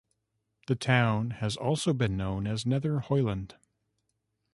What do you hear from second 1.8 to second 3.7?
been known as "Nether Hoyland".